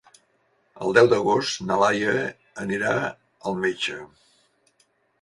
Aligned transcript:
El 0.85 0.95
deu 0.97 1.09
d'agost 1.11 1.61
na 1.69 1.77
Laia 1.83 2.17
anirà 2.65 2.97
al 3.09 3.63
metge. 3.67 4.03